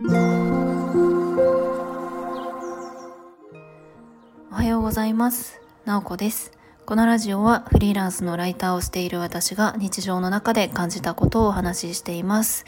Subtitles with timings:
[0.00, 0.04] お
[4.54, 5.60] はようございます。
[5.86, 6.52] なおこです。
[6.86, 12.64] このラジオはフリーランスのライターをしている私が日常の中で感じたことをお話ししています。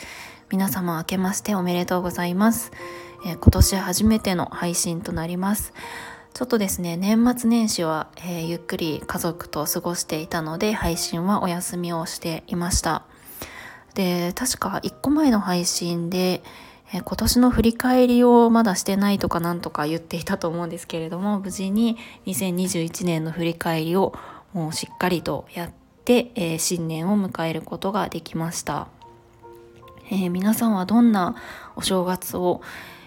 [0.50, 2.72] 皆様明けましておめでとうございます、
[3.24, 5.72] えー、今年初めての配信となります。
[6.34, 13.04] ちょっとですね年末年始は、えー、ゆっくり家族と過ごしていたので配信はお休みをしていました。
[13.94, 16.42] で確か1個前の配信で
[16.92, 21.96] え今年の振り返りをまだしてないとかなんとか言っていたと思うんですけれども無事に
[22.26, 24.12] 2021年の振り返りを
[24.52, 25.70] もうしっかりとやっ
[26.04, 28.88] て、えー、新年を迎えることができました、
[30.10, 31.36] えー、皆さんはどんな
[31.76, 32.60] お正月を、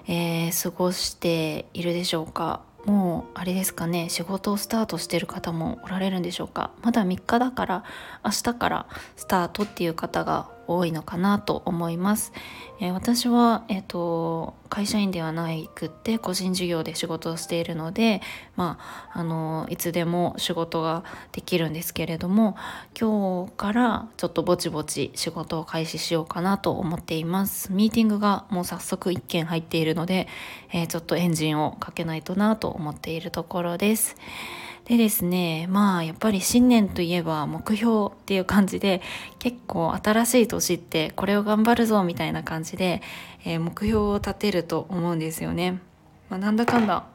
[0.08, 2.62] えー、過ごしているでしょうか？
[2.86, 6.72] もうあれですかね仕事をスタートしてる方もおられるんでしょうか？
[6.82, 7.84] まだ3日だから
[8.24, 12.34] 明日からスタートっていう方が多いのかなと思います、
[12.80, 18.22] えー、私は、えーと、会社員ではなくって個人事業で仕事をしているので、
[18.56, 18.78] ま
[19.14, 22.56] あ、あのいつでも仕事ができるんですけれども
[23.00, 30.28] 今日からちょっとぼちぼち仕事を開始しようかなと思っていますミーティングがもう早速1件入っているので、
[30.72, 34.16] えー、ちょっとエンジンをかけないとなと思っているところです。
[34.86, 39.02] でですねまあやっぱり新年といえば目標っていう感じで
[39.40, 43.02] 結構新しい年ってこれを頑張るぞみたいな感じで、
[43.46, 45.80] えー、目標を立てると思うんですよね。
[46.30, 47.06] まあ、なんだかんだ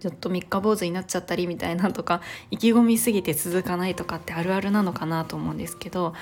[0.00, 6.12] ちょっと三日坊主になっちゃったりみたいなとか意気込みすぎて続かないとかってあるあるなのかなと思うんですけど、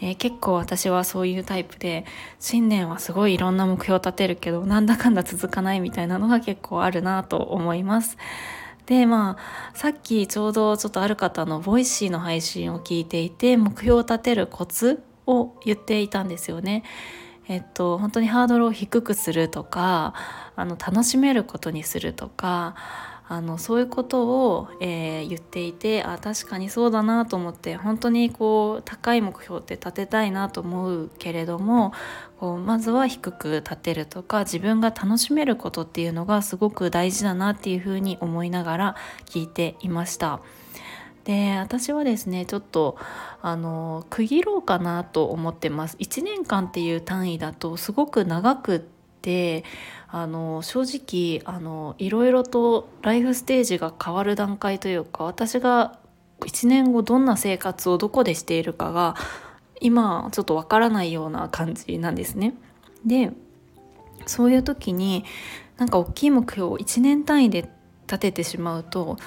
[0.00, 2.04] えー、結構私はそういうタイプで
[2.40, 8.16] 新年はすごいいろんな目標を立てるけどなんだかんだ続かないみたいなのが結構あるなと思います。
[8.88, 16.84] でまあさっきちょうどちょっとある方のボイシーの配信を聞いていて目標を立てるコツを言っていたんですよね。
[17.48, 20.14] えっと本当にハードルを低くするとか
[20.56, 22.76] あの楽しめることにするとか
[23.30, 31.92] あのそういうことを、えー、言っていてあ確かにそうだなと思って本当にこう高い目標って立てたいなと思うけれども
[32.40, 38.96] こうまずは低く立てるとか自分が楽しめることっていうのがすごく大事だなっていうふうに思いながら
[39.26, 40.40] 聞いていました。
[41.24, 42.96] で私はですねちょっと
[43.42, 48.88] あの区切ろうかなと思ってます1年間っていう単位だとすごく長く
[49.28, 49.62] て
[50.08, 55.98] あの正直あのいろいろとライフステージが変わる段階というか私が
[56.40, 59.16] 1年後どんな生活をどこでしているかが
[59.82, 62.54] 今ちょっとわからないような感じなんですね。
[63.04, 63.32] で
[64.24, 65.24] そういう時に
[65.76, 67.70] なんか大きい目標を1年単位で
[68.06, 69.18] 立ててしまうと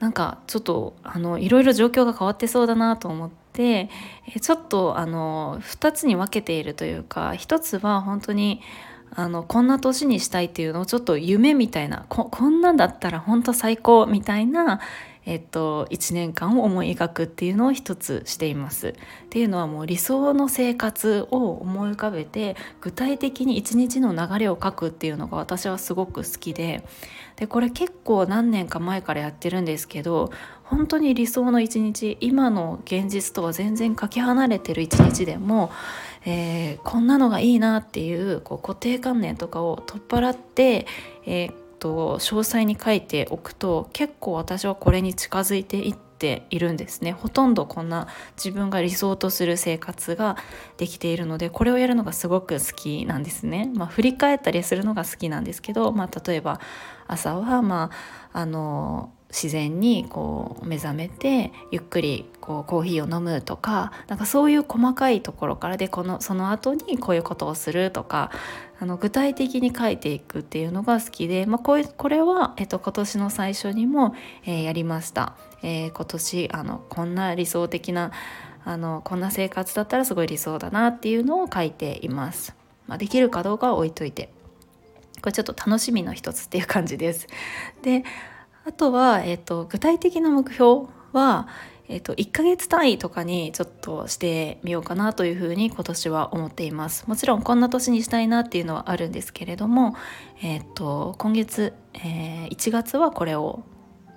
[0.00, 3.90] なんかちょっとあのいろいろ状況が変わってそうだなと思って
[4.40, 8.60] ちょっとあの2つに分けているというか1つは本当に
[9.16, 14.80] あのこんな年にしたいっていうのをちょっと夢みたいなこんなんだったら本当最高みたいな
[15.26, 18.90] えっと、1年間を思い描くっていうのを一つしています。
[18.90, 26.84] っていうのはもう理想の生活を思い浮かべて具体的に一日の流れを書くっていうのが私はすごく好きで
[27.34, 30.30] でこれ結構何年か前からやってるんですけど
[30.62, 35.70] 本当に理想の一日今の現実とは全然かけ離れてる一日でも、
[36.26, 40.86] えー、こんなのがいいなっていうこう固定観念とかを取っ払って、
[41.24, 47.12] えーと詳細に書いておくと結構私はこれに近づいていっているんですね。
[47.12, 50.36] ほとんどこんな自分が理想とする生活が
[50.78, 56.60] できているのでこれをやるのがすごく好きなんですね、まあ、振り返ったりするのが好きなんですけど、まあ、例えば
[57.06, 57.90] 朝はま
[58.32, 68.30] ああの自然にこう目覚めてゆっくりこうコーヒーを飲むとかなんかそういう細かいところからでこのその後にこういうことをするとか
[68.78, 74.14] あの具体的に書いていくっていうのが好きで、まあ、ここれは、えっと、今年の最初にも、
[74.44, 78.12] えー、やりました、えー、今年あのこんな理想的な
[78.64, 82.54] あのこんな生活だったらすごい理想だなっていうのを書いています、
[82.86, 84.30] まあ、できるかどうかは置いといて。
[85.22, 87.26] これちょっと楽しみの一つっていう感じです。
[87.82, 88.04] で
[88.66, 91.46] あとは、えっと、具体的な目標は、
[91.88, 97.06] えっと、1ヶ月単位とかにちょっとしてみようかなというふうに今年は思っています。
[97.06, 99.94] もちろんこんな年にしたいなっていうのはあるんですけれども、
[100.42, 103.62] えっと、今月、えー、1月はこれを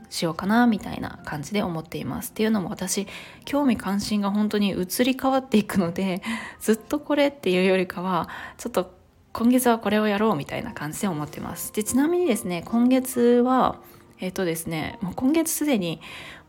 [0.09, 2.31] しようかなみたいな感じで思っています。
[2.31, 3.07] っていうのも私
[3.45, 6.23] 興味関心が本当に移り変わっていくので
[6.59, 8.91] ずっとこれっていうよりかはちょっと
[9.31, 11.71] 今月はこれをやろうみたいな感じで思ってます。
[11.71, 13.77] でちなみにですね今月は
[14.19, 16.01] えっ、とですねもう今月すでに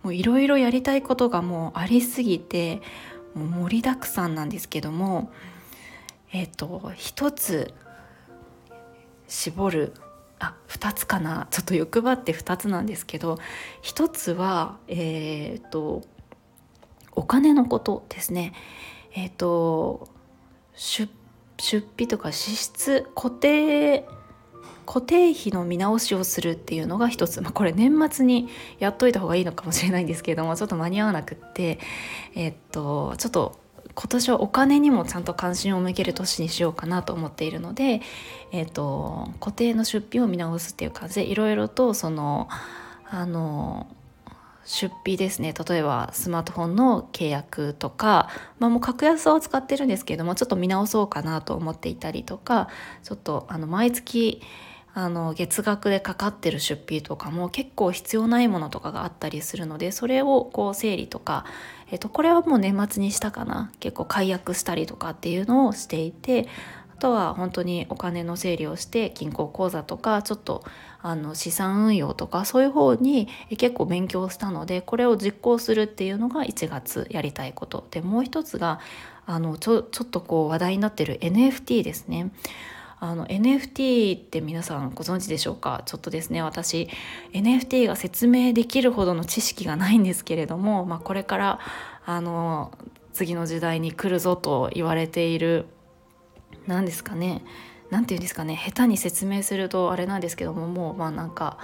[0.05, 2.81] いろいろやりたいことがもうありすぎて
[3.35, 5.31] もう盛りだくさんなんですけども
[6.33, 7.75] えっ、と一つ
[9.29, 9.95] 絞る
[10.39, 13.39] あ2つかなちょっと欲張って2つなんですけど
[13.83, 16.03] 1つはえっ、と
[17.13, 18.55] お金のことですね。
[19.13, 20.09] えっ、と
[20.73, 21.11] 出
[21.95, 24.07] 費とか支出固定
[24.93, 28.49] 固定費の見直しをするっていうのが一つ、まあ、これ年末に
[28.81, 31.79] やっといた方がいいのかもしれないんですけれどもちょっと間に合わなくって。
[32.35, 33.61] えっとちょっと
[33.95, 38.01] 今年はお金にもちゃんと関心を向ける年にしようかなと思っているので、
[38.53, 42.49] えーと、固定の出費を見直すっていう感じでいろいろとその
[43.09, 43.89] あの
[44.65, 45.53] 出費ですね。
[45.69, 48.29] 例えばスマートフォンの契約とか、
[48.59, 52.69] まあ、もう格安を使ってるんですけれどもちょっと見直そうかなと思っていたりとか
[53.03, 54.41] ちょっとあの毎月
[54.93, 61.45] あの月額でかかってる出費とかも結構必要ないものとかがあったりするのでそれをこう整理とか、
[61.91, 63.71] えっと、これはもう年末にしたかな？
[63.79, 66.49] 結構解約したりとかっていうのをしていて
[66.93, 70.65] あとは本当にお金の整理をして銀行口座とかちょっと
[71.03, 78.81] あの資産運用とかそういう方に結構勉強したのでこれを実行するっていうのが1月やりたいことでもう一つが
[79.25, 82.33] あのちょちょっとこう話題になってる NFT ですね。
[83.03, 85.83] あの NFT って皆さんご存知でしょうか？
[85.87, 86.89] ちょっとですね私
[87.33, 91.61] NFT が説明できるほどの知識がないんですけれども、まあ、これから
[92.05, 92.73] あの
[93.15, 95.65] 次の時代に来るぞと言われている
[96.67, 97.43] 何ですかね
[97.89, 101.57] 何て言うんですかね下手に説明するとあれなんですけどももうまあなんか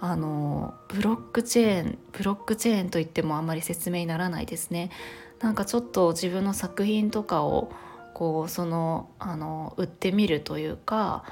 [0.00, 4.90] あのブロックチェーンブロックチェーンといってもあんまり説明にならないですね。
[5.40, 7.72] なんかちょっと自分の作品とかを
[8.18, 11.22] こうそのあの売ってみるというか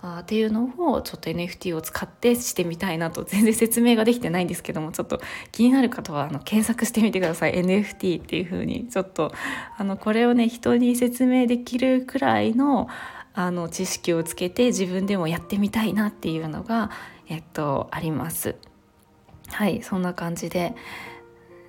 [0.00, 5.20] あっていうのをちょっと NFT を使ってしてみたいなと全然説明ができてないんですけどもちょっと
[5.52, 9.34] 気になる方はあの検索してみてください NFT っていう風にちょっと
[9.76, 12.88] あのこれをね人に説明できるくらいの
[13.34, 16.90] あの知識をつけて自分でもやってみたいなっていうのが、
[17.28, 18.56] えっと、あります。
[19.48, 20.74] はいそんな感じで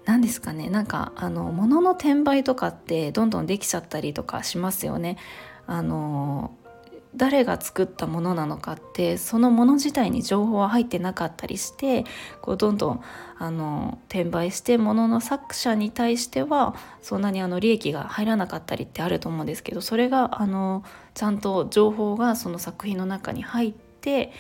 [0.06, 5.18] 何ですかねなんかあの物の転売とかってどんどんできちゃったりとかしますよね。
[5.68, 6.56] あの
[7.16, 12.06] 誰が作ったものなのかってそのもの自体に情報は入ってなかったりして
[12.42, 13.02] こうどんどん
[13.38, 24.32] あの転売してものの作者に対してはそんなにあの利益が入らなかったりってあると思うんですけどそれがあのちゃんと情報がその作品の中に入って、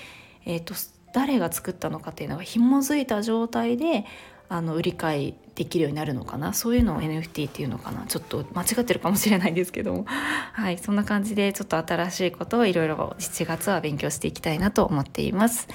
[0.45, 0.73] えーと
[1.13, 4.05] 誰が作ったのかっていうのが紐づいた状態で
[4.51, 6.51] あの売り買いできるようになるのかな？
[6.51, 8.05] そういうのを NFT っていうのかな？
[8.05, 10.05] ちょっと間違ってるかもしれないんですけども
[10.51, 15.69] はいそんな感じでちょっと新しいことをいろいろ7月は勉強していきたいなと思っています。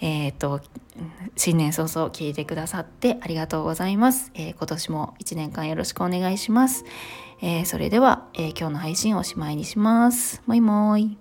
[0.00, 0.60] えっ、と
[1.36, 4.32] 新年早々聞いてくださってありがとうございます。
[4.34, 6.84] えー、今年も1年間よろしくお願いします。
[7.40, 10.42] えー、それでは、えー、今日の配信をおしまいにします。
[10.46, 11.18] もいもーい。